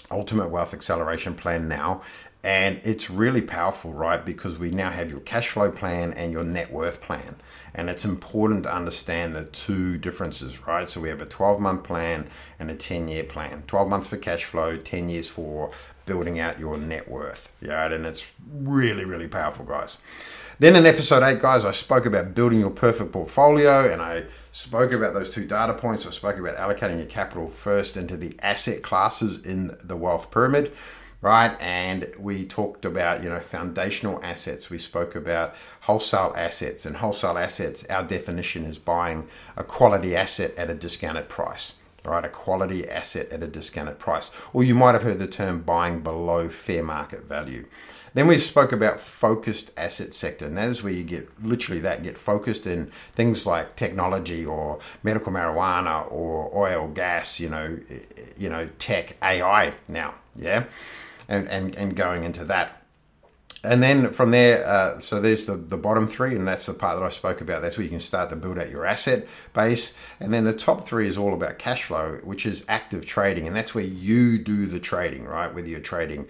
Ultimate 0.10 0.50
Wealth 0.50 0.74
Acceleration 0.74 1.34
Plan 1.34 1.68
now. 1.68 2.02
And 2.44 2.80
it's 2.84 3.10
really 3.10 3.42
powerful, 3.42 3.94
right? 3.94 4.24
Because 4.24 4.58
we 4.58 4.70
now 4.72 4.90
have 4.90 5.10
your 5.10 5.20
cash 5.22 5.50
flow 5.50 5.72
plan 5.72 6.14
and 6.14 6.32
your 6.32 6.44
net 6.44 6.72
worth 6.72 7.02
plan. 7.02 7.36
And 7.74 7.90
it's 7.90 8.06
important 8.06 8.64
to 8.64 8.74
understand 8.74 9.36
the 9.36 9.46
two 9.46 9.98
differences, 9.98 10.66
right? 10.66 10.90
So 10.90 11.02
we 11.02 11.10
have 11.10 11.20
a 11.20 11.26
12 11.26 11.60
month 11.60 11.84
plan 11.84 12.30
and 12.60 12.72
a 12.72 12.76
10 12.76 13.08
year 13.08 13.24
plan 13.24 13.64
12 13.68 13.90
months 13.90 14.08
for 14.08 14.18
cash 14.18 14.46
flow, 14.46 14.78
10 14.78 15.10
years 15.10 15.28
for 15.28 15.72
building 16.06 16.40
out 16.40 16.60
your 16.60 16.78
net 16.78 17.10
worth. 17.10 17.52
Yeah, 17.62 17.92
and 17.92 18.06
it's 18.06 18.32
really, 18.52 19.06
really 19.06 19.28
powerful, 19.28 19.66
guys. 19.66 20.02
Then 20.60 20.76
in 20.76 20.88
episode 20.88 21.22
8, 21.22 21.40
guys, 21.40 21.66
I 21.66 21.72
spoke 21.72 22.08
about 22.08 22.34
building 22.34 22.62
your 22.62 22.72
perfect 22.72 23.12
portfolio 23.12 23.92
and 23.92 24.02
I 24.02 24.24
spoke 24.52 24.92
about 24.92 25.14
those 25.14 25.30
two 25.30 25.46
data 25.46 25.76
points. 25.76 26.08
I 26.08 26.10
spoke 26.10 26.40
about 26.40 26.56
allocating 26.56 26.98
your 26.98 27.06
capital 27.06 27.48
first 27.48 27.96
into 27.96 28.18
the 28.18 28.36
asset 28.42 28.82
classes 28.82 29.46
in 29.46 29.78
the 29.84 29.96
wealth 29.96 30.32
pyramid 30.32 30.72
right? 31.22 31.60
And 31.60 32.12
we 32.20 32.46
talked 32.46 32.86
about, 32.86 33.24
you 33.24 33.30
know, 33.30 33.40
foundational 33.40 34.24
assets. 34.24 34.70
We 34.70 34.78
spoke 34.78 35.16
about 35.16 35.56
wholesale 35.82 36.34
assets. 36.38 36.86
And 36.86 36.98
wholesale 36.98 37.38
assets, 37.38 37.86
our 37.86 38.04
definition 38.04 38.66
is 38.66 38.78
buying 38.78 39.28
a 39.56 39.64
quality 39.64 40.16
asset 40.16 40.54
at 40.58 40.70
a 40.70 40.76
discounted 40.76 41.28
price, 41.28 41.76
right? 42.06 42.24
A 42.24 42.30
quality 42.30 42.88
asset 42.88 43.30
at 43.32 43.44
a 43.44 43.48
discounted 43.48 44.00
price. 44.00 44.32
Or 44.54 44.64
you 44.64 44.76
might 44.76 44.94
have 44.94 45.04
heard 45.04 45.20
the 45.20 45.28
term 45.28 45.62
buying 45.62 46.02
below 46.02 46.50
fair 46.50 46.84
market 46.84 47.24
value. 47.24 47.66
Then 48.14 48.28
we 48.28 48.40
spoke 48.40 48.72
about 48.72 49.00
focused 49.00 49.72
asset 49.78 50.14
sector, 50.14 50.48
and 50.48 50.58
that 50.58 50.70
is 50.70 50.82
where 50.82 50.94
you 50.94 51.04
get 51.04 51.30
literally 51.44 51.82
that 51.82 52.02
get 52.02 52.18
focused 52.18 52.66
in 52.66 52.90
things 53.14 53.46
like 53.46 53.76
technology 53.76 54.44
or 54.44 54.80
medical 55.04 55.32
marijuana 55.32 56.12
or 56.12 56.50
oil, 56.56 56.88
gas, 56.88 57.40
you 57.40 57.50
know, 57.50 57.78
eh, 57.92 58.00
eh, 58.18 58.22
you 58.36 58.50
know, 58.50 58.70
tech, 58.80 59.18
AI 59.22 59.74
now, 59.88 60.16
yeah 60.36 60.64
and, 61.28 61.48
and, 61.48 61.76
and 61.76 61.96
going 61.96 62.24
into 62.24 62.46
that. 62.46 62.84
And 63.64 63.82
then 63.82 64.12
from 64.12 64.32
there, 64.32 64.66
uh, 64.66 65.00
so 65.00 65.20
there's 65.20 65.46
the, 65.46 65.56
the 65.56 65.78
bottom 65.78 66.08
three, 66.08 66.36
and 66.36 66.48
that's 66.48 66.68
the 66.68 66.74
part 66.74 66.98
that 66.98 67.06
I 67.06 67.10
spoke 67.10 67.42
about. 67.42 67.62
That's 67.62 67.78
where 67.78 67.84
you 67.84 67.90
can 67.90 68.00
start 68.00 68.30
to 68.30 68.36
build 68.36 68.60
out 68.60 68.70
your 68.70 68.86
asset 68.86 69.28
base. 69.54 69.98
And 70.20 70.34
then 70.34 70.44
the 70.44 70.54
top 70.54 70.86
three 70.86 71.08
is 71.08 71.18
all 71.18 71.34
about 71.34 71.58
cash 71.58 71.84
flow, 71.84 72.20
which 72.24 72.46
is 72.46 72.64
active 72.70 73.06
trading. 73.06 73.48
And 73.48 73.56
that's 73.56 73.74
where 73.74 73.84
you 73.84 74.38
do 74.38 74.68
the 74.68 74.80
trading, 74.80 75.26
right? 75.26 75.54
Whether 75.54 75.68
you're 75.68 75.80
trading 75.80 76.28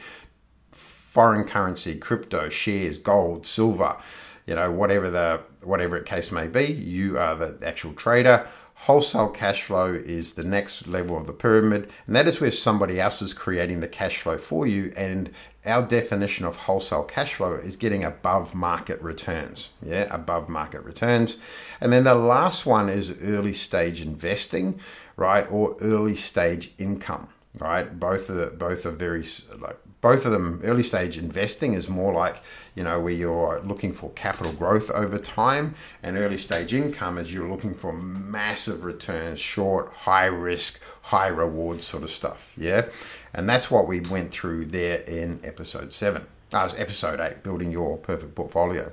foreign 0.72 1.44
currency, 1.44 1.98
crypto, 1.98 2.48
shares, 2.48 2.98
gold, 2.98 3.46
silver, 3.46 3.98
you 4.46 4.56
know, 4.56 4.72
whatever 4.72 5.10
the 5.10 5.42
whatever 5.64 6.00
case 6.00 6.32
may 6.32 6.48
be, 6.48 6.66
you 6.66 7.18
are 7.18 7.36
the 7.36 7.58
actual 7.62 7.94
trader 7.94 8.48
Wholesale 8.82 9.30
cash 9.30 9.64
flow 9.64 9.94
is 9.94 10.34
the 10.34 10.44
next 10.44 10.88
level 10.88 11.18
of 11.18 11.28
the 11.28 11.34
pyramid, 11.34 11.90
and 12.06 12.16
that 12.16 12.28
is 12.28 12.40
where 12.40 12.52
somebody 12.52 13.02
else 13.02 13.22
is 13.22 13.34
creating 13.34 13.82
the 13.82 13.88
cash 13.88 14.18
flow 14.18 14.38
for 14.38 14.66
you. 14.66 14.94
And 14.96 15.32
our 15.66 15.86
definition 15.86 16.46
of 16.46 16.56
wholesale 16.56 17.04
cash 17.04 17.34
flow 17.34 17.54
is 17.54 17.76
getting 17.76 18.04
above 18.04 18.56
market 18.56 19.02
returns. 19.02 19.74
Yeah, 19.86 20.08
above 20.10 20.48
market 20.48 20.84
returns. 20.84 21.38
And 21.82 21.92
then 21.92 22.06
the 22.06 22.16
last 22.16 22.66
one 22.66 22.88
is 22.88 23.14
early 23.22 23.54
stage 23.54 24.02
investing, 24.02 24.80
right, 25.18 25.46
or 25.52 25.76
early 25.82 26.16
stage 26.16 26.72
income 26.78 27.28
right? 27.60 28.00
Both 28.00 28.30
are 28.30 28.50
both 28.52 28.86
are 28.86 28.92
very 28.92 29.26
like 29.60 29.78
both 30.02 30.26
of 30.26 30.32
them. 30.32 30.62
Early 30.64 30.84
stage 30.84 31.18
investing 31.18 31.74
is 31.74 31.90
more 31.90 32.14
like 32.14 32.42
you 32.76 32.84
know 32.84 33.00
where 33.00 33.14
you're 33.14 33.62
looking 33.62 33.94
for 33.94 34.12
capital 34.12 34.54
growth 34.54 34.90
over 34.92 35.18
time, 35.18 35.76
and 36.04 36.18
early 36.18 36.38
stage 36.38 36.74
income 36.74 37.18
is 37.18 37.34
you're 37.34 37.50
looking 37.50 37.74
for 37.74 37.94
massive 37.94 38.84
returns, 38.84 39.40
short, 39.40 39.92
high 39.94 40.26
risk, 40.26 40.82
high 41.04 41.28
reward 41.28 41.82
sort 41.82 42.04
of 42.04 42.10
stuff. 42.10 42.52
Yeah, 42.56 42.86
and 43.34 43.50
that's 43.50 43.72
what 43.72 43.88
we 43.88 44.00
went 44.00 44.32
through 44.32 44.66
there 44.66 45.00
in 45.00 45.40
episode 45.44 45.94
seven. 45.94 46.26
That 46.52 46.64
was 46.64 46.80
episode 46.80 47.20
eight, 47.20 47.44
building 47.44 47.72
your 47.72 47.98
perfect 47.98 48.36
portfolio. 48.36 48.92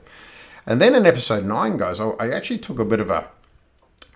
And 0.67 0.81
then 0.81 0.95
in 0.95 1.05
episode 1.05 1.45
nine, 1.45 1.77
guys, 1.77 2.01
I 2.01 2.31
actually 2.31 2.59
took 2.59 2.79
a 2.79 2.85
bit 2.85 2.99
of 2.99 3.11
a 3.11 3.29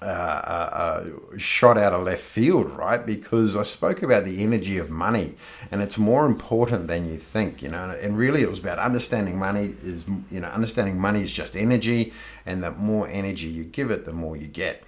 uh, 0.00 0.05
uh, 0.05 0.71
uh, 0.73 1.38
shot 1.38 1.76
out 1.76 1.93
of 1.93 2.05
left 2.05 2.23
field, 2.23 2.71
right? 2.71 3.05
Because 3.05 3.57
I 3.57 3.64
spoke 3.64 4.02
about 4.02 4.25
the 4.25 4.45
energy 4.45 4.78
of 4.78 4.90
money, 4.90 5.35
and 5.73 5.83
it's 5.83 5.99
more 5.99 6.25
important 6.25 6.87
than 6.87 7.11
you 7.11 7.17
think, 7.17 7.62
you 7.62 7.69
know. 7.69 7.90
And 8.00 8.17
really, 8.17 8.43
it 8.43 8.49
was 8.49 8.61
about 8.61 8.78
understanding 8.78 9.38
money 9.38 9.75
is, 9.85 10.05
you 10.31 10.38
know, 10.38 10.49
understanding 10.49 11.00
money 11.00 11.23
is 11.23 11.33
just 11.33 11.57
energy, 11.57 12.12
and 12.47 12.62
the 12.62 12.71
more 12.71 13.09
energy 13.09 13.49
you 13.49 13.64
give 13.64 13.90
it, 13.90 14.05
the 14.05 14.12
more 14.12 14.37
you 14.37 14.47
get. 14.47 14.85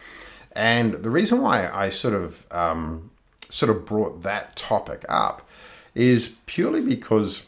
And 0.53 0.95
the 0.95 1.11
reason 1.11 1.43
why 1.43 1.69
I 1.69 1.91
sort 1.91 2.15
of 2.15 2.47
um, 2.53 3.11
sort 3.49 3.71
of 3.71 3.85
brought 3.85 4.23
that 4.23 4.55
topic 4.55 5.05
up 5.09 5.47
is 5.95 6.39
purely 6.47 6.81
because 6.81 7.47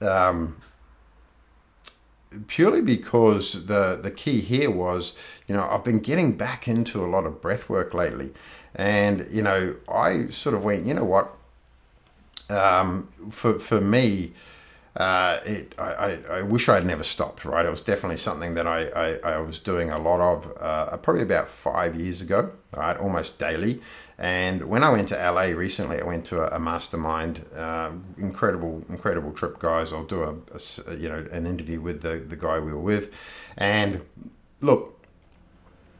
um, 0.00 0.56
purely 2.46 2.80
because 2.80 3.66
the 3.66 3.98
the 4.02 4.10
key 4.10 4.40
here 4.40 4.70
was 4.70 5.16
you 5.50 5.56
know 5.56 5.68
I've 5.68 5.82
been 5.82 5.98
getting 5.98 6.36
back 6.36 6.68
into 6.68 7.04
a 7.04 7.08
lot 7.08 7.26
of 7.26 7.42
breath 7.42 7.68
work 7.68 7.92
lately 7.92 8.32
and 8.76 9.26
you 9.32 9.42
know 9.42 9.74
I 9.88 10.28
sort 10.28 10.54
of 10.54 10.62
went 10.62 10.86
you 10.86 10.94
know 10.94 11.04
what 11.04 11.36
um, 12.48 13.08
for 13.30 13.58
for 13.58 13.80
me 13.80 14.32
uh, 14.94 15.40
it, 15.44 15.74
I, 15.76 16.18
I, 16.30 16.42
wish 16.42 16.68
I'd 16.68 16.84
never 16.84 17.04
stopped, 17.04 17.44
right? 17.44 17.64
It 17.64 17.70
was 17.70 17.80
definitely 17.80 18.16
something 18.16 18.54
that 18.54 18.66
I, 18.66 18.88
I, 18.88 19.34
I 19.34 19.38
was 19.38 19.60
doing 19.60 19.88
a 19.88 19.98
lot 19.98 20.18
of 20.18 20.52
uh, 20.60 20.96
probably 20.96 21.22
about 21.22 21.48
five 21.48 21.94
years 21.94 22.20
ago, 22.20 22.50
right? 22.76 22.96
Almost 22.96 23.38
daily. 23.38 23.80
And 24.18 24.64
when 24.64 24.82
I 24.82 24.90
went 24.90 25.06
to 25.08 25.14
LA 25.14 25.56
recently, 25.56 26.00
I 26.00 26.04
went 26.04 26.24
to 26.26 26.42
a, 26.42 26.56
a 26.56 26.58
mastermind, 26.58 27.46
uh, 27.56 27.92
incredible, 28.18 28.82
incredible 28.88 29.32
trip, 29.32 29.60
guys. 29.60 29.92
I'll 29.92 30.02
do 30.02 30.24
a, 30.24 30.34
a, 30.90 30.96
you 30.96 31.08
know 31.08 31.24
an 31.30 31.46
interview 31.46 31.80
with 31.80 32.02
the, 32.02 32.16
the 32.16 32.36
guy 32.36 32.58
we 32.58 32.72
were 32.72 32.80
with, 32.80 33.12
and 33.56 34.02
look, 34.60 34.99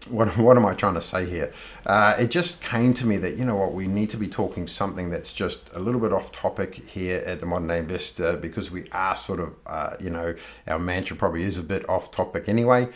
what, 0.09 0.29
what 0.39 0.57
am 0.57 0.67
I 0.67 0.75
trying 0.75 0.95
to 0.95 1.03
say 1.03 1.29
here? 1.29 1.53
Uh, 1.87 2.15
it 2.19 2.31
just 2.31 2.63
came 2.63 2.95
to 2.95 3.07
me 3.07 3.17
that, 3.19 3.37
you 3.37 3.45
know 3.45 3.57
what, 3.57 3.73
we 3.73 3.87
need 3.87 4.11
to 4.11 4.17
be 4.17 4.29
talking 4.29 4.67
something 4.67 5.11
that's 5.11 5.33
just 5.33 5.71
a 5.75 5.79
little 5.79 6.01
bit 6.01 6.13
off 6.13 6.33
topic 6.33 6.75
here 6.75 7.23
at 7.27 7.41
the 7.41 7.47
Modern 7.47 7.69
Day 7.69 7.79
Investor 7.79 8.37
because 8.37 8.71
we 8.71 8.89
are 8.93 9.15
sort 9.15 9.41
of, 9.41 9.55
uh, 9.67 9.97
you 10.01 10.11
know, 10.11 10.35
our 10.67 10.79
mantra 10.79 11.17
probably 11.17 11.43
is 11.43 11.59
a 11.59 11.63
bit 11.63 11.89
off 11.89 12.11
topic 12.11 12.49
anyway. 12.49 12.89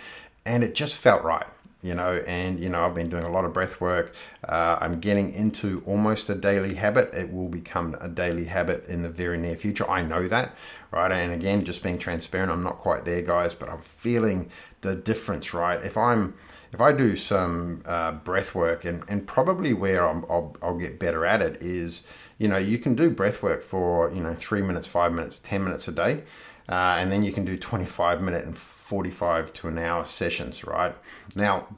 And 0.46 0.62
it 0.62 0.74
just 0.74 0.96
felt 0.96 1.24
right 1.24 1.46
you 1.84 1.94
know, 1.94 2.14
and 2.26 2.58
you 2.58 2.70
know, 2.70 2.82
I've 2.86 2.94
been 2.94 3.10
doing 3.10 3.24
a 3.24 3.30
lot 3.30 3.44
of 3.44 3.52
breath 3.52 3.78
work. 3.78 4.14
Uh, 4.48 4.78
I'm 4.80 5.00
getting 5.00 5.34
into 5.34 5.82
almost 5.86 6.30
a 6.30 6.34
daily 6.34 6.74
habit. 6.74 7.12
It 7.12 7.30
will 7.30 7.48
become 7.48 7.94
a 8.00 8.08
daily 8.08 8.46
habit 8.46 8.86
in 8.88 9.02
the 9.02 9.10
very 9.10 9.36
near 9.36 9.54
future. 9.54 9.88
I 9.88 10.00
know 10.00 10.26
that, 10.28 10.56
right? 10.90 11.12
And 11.12 11.34
again, 11.34 11.62
just 11.62 11.82
being 11.82 11.98
transparent, 11.98 12.50
I'm 12.50 12.62
not 12.62 12.78
quite 12.78 13.04
there, 13.04 13.20
guys, 13.20 13.54
but 13.54 13.68
I'm 13.68 13.82
feeling 13.82 14.50
the 14.80 14.96
difference, 14.96 15.52
right? 15.52 15.78
If 15.84 15.98
I'm 15.98 16.32
if 16.74 16.80
I 16.80 16.92
do 16.92 17.14
some 17.14 17.82
uh, 17.86 18.10
breath 18.10 18.52
work, 18.52 18.84
and, 18.84 19.04
and 19.08 19.24
probably 19.28 19.72
where 19.72 20.06
i 20.08 20.12
will 20.12 20.56
I'll 20.60 20.76
get 20.76 20.98
better 20.98 21.24
at 21.24 21.40
it 21.40 21.62
is, 21.62 22.04
you 22.36 22.48
know, 22.48 22.56
you 22.58 22.78
can 22.78 22.96
do 22.96 23.10
breath 23.10 23.44
work 23.44 23.62
for, 23.62 24.12
you 24.12 24.20
know, 24.20 24.34
three 24.34 24.60
minutes, 24.60 24.88
five 24.88 25.12
minutes, 25.12 25.38
10 25.38 25.62
minutes 25.62 25.86
a 25.86 25.92
day. 25.92 26.24
Uh, 26.68 26.96
and 26.98 27.12
then 27.12 27.22
you 27.22 27.30
can 27.30 27.44
do 27.44 27.56
25 27.56 28.20
minute 28.20 28.44
and 28.44 28.58
45 28.58 29.52
to 29.52 29.68
an 29.68 29.78
hour 29.78 30.04
sessions, 30.04 30.64
right? 30.64 30.96
Now, 31.36 31.68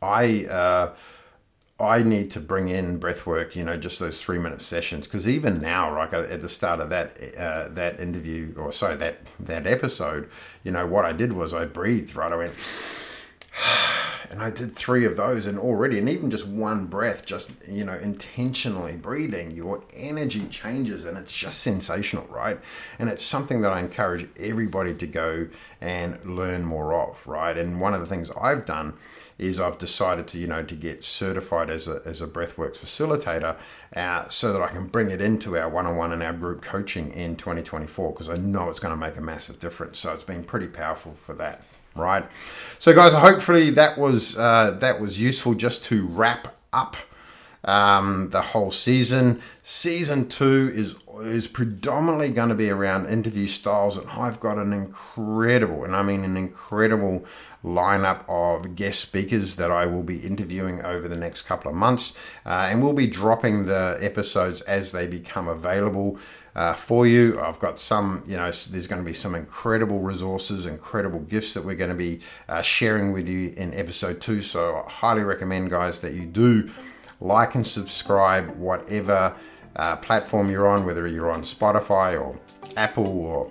I 0.00 0.46
uh, 0.46 0.94
I 1.80 2.02
need 2.04 2.30
to 2.32 2.40
bring 2.40 2.68
in 2.68 2.98
breath 2.98 3.26
work, 3.26 3.56
you 3.56 3.64
know, 3.64 3.76
just 3.76 3.98
those 3.98 4.22
three 4.22 4.38
minute 4.38 4.62
sessions 4.62 5.06
because 5.06 5.26
even 5.26 5.60
now, 5.60 5.92
right 5.92 6.12
at 6.12 6.42
the 6.42 6.48
start 6.48 6.78
of 6.78 6.90
that 6.90 7.16
uh, 7.36 7.68
that 7.70 7.98
interview 7.98 8.54
or 8.56 8.72
sorry 8.72 8.96
that 8.96 9.24
that 9.40 9.66
episode, 9.66 10.30
you 10.62 10.70
know, 10.70 10.86
what 10.86 11.04
I 11.04 11.12
did 11.12 11.32
was 11.32 11.52
I 11.54 11.64
breathed, 11.64 12.14
right? 12.14 12.32
I 12.32 12.36
went. 12.36 12.54
and 14.30 14.42
I 14.42 14.50
did 14.50 14.74
three 14.74 15.04
of 15.04 15.16
those, 15.16 15.46
and 15.46 15.58
already, 15.58 15.98
and 15.98 16.08
even 16.08 16.30
just 16.30 16.46
one 16.46 16.86
breath, 16.86 17.24
just 17.24 17.52
you 17.68 17.84
know, 17.84 17.94
intentionally 17.94 18.96
breathing, 18.96 19.50
your 19.50 19.82
energy 19.94 20.46
changes, 20.46 21.04
and 21.04 21.18
it's 21.18 21.32
just 21.32 21.60
sensational, 21.60 22.26
right? 22.28 22.58
And 22.98 23.08
it's 23.08 23.24
something 23.24 23.60
that 23.62 23.72
I 23.72 23.80
encourage 23.80 24.28
everybody 24.38 24.94
to 24.94 25.06
go 25.06 25.48
and 25.80 26.24
learn 26.24 26.64
more 26.64 26.94
of, 26.94 27.26
right? 27.26 27.56
And 27.56 27.80
one 27.80 27.94
of 27.94 28.00
the 28.00 28.06
things 28.06 28.30
I've 28.30 28.66
done 28.66 28.94
is 29.40 29.58
I've 29.58 29.78
decided 29.78 30.28
to 30.28 30.38
you 30.38 30.46
know 30.46 30.62
to 30.62 30.74
get 30.74 31.02
certified 31.02 31.70
as 31.70 31.88
a, 31.88 32.02
as 32.04 32.20
a 32.20 32.26
breathworks 32.26 32.76
facilitator 32.76 33.56
uh, 33.96 34.28
so 34.28 34.52
that 34.52 34.60
I 34.60 34.68
can 34.68 34.86
bring 34.86 35.10
it 35.10 35.22
into 35.22 35.56
our 35.56 35.68
one-on-one 35.68 36.12
and 36.12 36.22
our 36.22 36.34
group 36.34 36.60
coaching 36.60 37.10
in 37.12 37.36
2024 37.36 38.12
because 38.12 38.28
I 38.28 38.36
know 38.36 38.68
it's 38.68 38.80
going 38.80 38.92
to 38.92 39.00
make 39.00 39.16
a 39.16 39.22
massive 39.22 39.58
difference 39.58 39.98
so 39.98 40.12
it's 40.12 40.24
been 40.24 40.44
pretty 40.44 40.66
powerful 40.66 41.12
for 41.12 41.34
that 41.36 41.62
right 41.94 42.24
so 42.78 42.94
guys 42.94 43.12
hopefully 43.12 43.70
that 43.70 43.98
was 43.98 44.38
uh, 44.38 44.76
that 44.80 45.00
was 45.00 45.20
useful 45.20 45.54
just 45.54 45.84
to 45.84 46.06
wrap 46.06 46.54
up 46.72 46.96
um, 47.64 48.30
the 48.30 48.40
whole 48.40 48.70
season. 48.70 49.40
Season 49.62 50.28
two 50.28 50.70
is 50.74 50.94
is 51.20 51.46
predominantly 51.46 52.30
going 52.30 52.48
to 52.48 52.54
be 52.54 52.70
around 52.70 53.06
interview 53.06 53.46
styles, 53.46 53.96
and 53.96 54.08
I've 54.10 54.40
got 54.40 54.58
an 54.58 54.72
incredible, 54.72 55.84
and 55.84 55.94
I 55.94 56.02
mean 56.02 56.24
an 56.24 56.36
incredible 56.36 57.24
lineup 57.64 58.24
of 58.28 58.74
guest 58.74 59.00
speakers 59.00 59.56
that 59.56 59.70
I 59.70 59.86
will 59.86 60.02
be 60.02 60.18
interviewing 60.18 60.82
over 60.82 61.08
the 61.08 61.16
next 61.16 61.42
couple 61.42 61.70
of 61.70 61.76
months, 61.76 62.18
uh, 62.46 62.68
and 62.70 62.82
we'll 62.82 62.92
be 62.92 63.06
dropping 63.06 63.66
the 63.66 63.98
episodes 64.00 64.60
as 64.62 64.92
they 64.92 65.06
become 65.06 65.48
available. 65.48 66.18
Uh, 66.52 66.74
for 66.74 67.06
you. 67.06 67.40
I've 67.40 67.60
got 67.60 67.78
some, 67.78 68.24
you 68.26 68.36
know, 68.36 68.50
there's 68.50 68.88
going 68.88 69.00
to 69.00 69.06
be 69.06 69.14
some 69.14 69.36
incredible 69.36 70.00
resources, 70.00 70.66
incredible 70.66 71.20
gifts 71.20 71.54
that 71.54 71.64
we're 71.64 71.76
going 71.76 71.92
to 71.92 71.96
be 71.96 72.22
uh, 72.48 72.60
sharing 72.60 73.12
with 73.12 73.28
you 73.28 73.54
in 73.56 73.72
episode 73.72 74.20
two. 74.20 74.42
So 74.42 74.82
I 74.84 74.90
highly 74.90 75.22
recommend, 75.22 75.70
guys, 75.70 76.00
that 76.00 76.14
you 76.14 76.26
do 76.26 76.68
like 77.20 77.54
and 77.54 77.64
subscribe, 77.64 78.56
whatever 78.56 79.36
uh, 79.76 79.96
platform 79.96 80.50
you're 80.50 80.68
on, 80.68 80.84
whether 80.84 81.06
you're 81.06 81.30
on 81.30 81.42
Spotify 81.42 82.20
or 82.20 82.38
Apple 82.76 83.06
or 83.06 83.50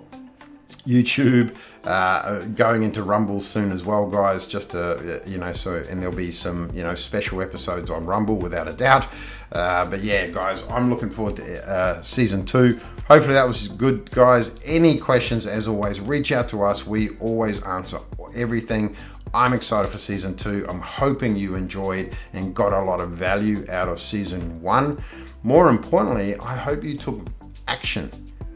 YouTube, 0.86 1.54
uh, 1.84 2.40
going 2.56 2.82
into 2.82 3.02
Rumble 3.02 3.40
soon 3.40 3.70
as 3.72 3.84
well, 3.84 4.08
guys. 4.08 4.46
Just 4.46 4.70
to, 4.72 5.22
you 5.26 5.38
know, 5.38 5.52
so 5.52 5.82
and 5.90 6.00
there'll 6.00 6.14
be 6.14 6.32
some 6.32 6.70
you 6.72 6.82
know 6.82 6.94
special 6.94 7.42
episodes 7.42 7.90
on 7.90 8.06
Rumble 8.06 8.36
without 8.36 8.68
a 8.68 8.72
doubt. 8.72 9.06
Uh, 9.52 9.88
but 9.88 10.02
yeah, 10.02 10.26
guys, 10.28 10.64
I'm 10.70 10.90
looking 10.90 11.10
forward 11.10 11.36
to 11.36 11.70
uh, 11.70 12.02
season 12.02 12.44
two. 12.44 12.80
Hopefully 13.08 13.34
that 13.34 13.46
was 13.46 13.68
good, 13.68 14.10
guys. 14.10 14.52
Any 14.64 14.96
questions, 14.96 15.46
as 15.46 15.66
always, 15.66 16.00
reach 16.00 16.30
out 16.30 16.48
to 16.50 16.62
us. 16.62 16.86
We 16.86 17.10
always 17.18 17.62
answer 17.64 17.98
everything. 18.36 18.96
I'm 19.32 19.52
excited 19.52 19.90
for 19.90 19.98
season 19.98 20.36
two. 20.36 20.66
I'm 20.68 20.80
hoping 20.80 21.36
you 21.36 21.54
enjoyed 21.54 22.16
and 22.32 22.54
got 22.54 22.72
a 22.72 22.80
lot 22.80 23.00
of 23.00 23.10
value 23.10 23.64
out 23.68 23.88
of 23.88 24.00
season 24.00 24.60
one. 24.60 24.98
More 25.42 25.70
importantly, 25.70 26.36
I 26.36 26.56
hope 26.56 26.84
you 26.84 26.96
took 26.96 27.26
action, 27.66 28.10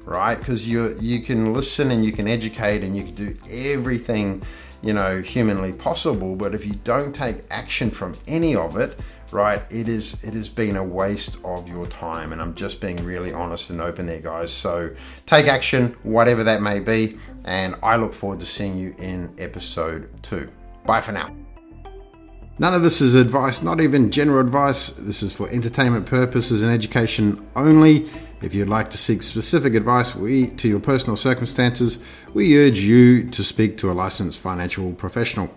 right? 0.04 0.38
Because 0.38 0.68
you 0.68 0.96
you 1.00 1.20
can 1.20 1.54
listen 1.54 1.90
and 1.90 2.04
you 2.04 2.12
can 2.12 2.28
educate 2.28 2.82
and 2.82 2.96
you 2.96 3.04
can 3.04 3.14
do 3.14 3.34
everything 3.50 4.42
you 4.82 4.92
know 4.92 5.20
humanly 5.20 5.72
possible. 5.72 6.36
But 6.36 6.54
if 6.54 6.66
you 6.66 6.74
don't 6.84 7.14
take 7.14 7.42
action 7.50 7.90
from 7.90 8.12
any 8.26 8.54
of 8.54 8.76
it, 8.76 8.98
right, 9.32 9.62
it 9.70 9.88
is 9.88 10.22
it 10.22 10.34
has 10.34 10.48
been 10.48 10.76
a 10.76 10.84
waste 10.84 11.42
of 11.44 11.66
your 11.68 11.86
time. 11.86 12.32
And 12.32 12.40
I'm 12.42 12.54
just 12.54 12.80
being 12.80 12.96
really 12.98 13.32
honest 13.32 13.70
and 13.70 13.80
open 13.80 14.06
there, 14.06 14.20
guys. 14.20 14.52
So 14.52 14.90
take 15.26 15.46
action, 15.46 15.96
whatever 16.02 16.44
that 16.44 16.60
may 16.60 16.80
be. 16.80 17.18
And 17.46 17.76
I 17.82 17.96
look 17.96 18.12
forward 18.12 18.40
to 18.40 18.46
seeing 18.46 18.76
you 18.76 18.94
in 18.98 19.34
episode 19.38 20.10
two. 20.22 20.50
Bye 20.84 21.00
for 21.00 21.12
now. 21.12 21.34
None 22.56 22.72
of 22.72 22.82
this 22.82 23.00
is 23.00 23.16
advice, 23.16 23.62
not 23.62 23.80
even 23.80 24.12
general 24.12 24.40
advice. 24.40 24.90
This 24.90 25.24
is 25.24 25.34
for 25.34 25.48
entertainment 25.48 26.06
purposes 26.06 26.62
and 26.62 26.70
education 26.70 27.44
only. 27.56 28.08
If 28.42 28.54
you'd 28.54 28.68
like 28.68 28.90
to 28.90 28.98
seek 28.98 29.24
specific 29.24 29.74
advice 29.74 30.12
to 30.12 30.68
your 30.68 30.78
personal 30.78 31.16
circumstances, 31.16 31.98
we 32.32 32.56
urge 32.56 32.78
you 32.78 33.28
to 33.30 33.42
speak 33.42 33.78
to 33.78 33.90
a 33.90 33.94
licensed 33.94 34.38
financial 34.38 34.92
professional. 34.92 35.52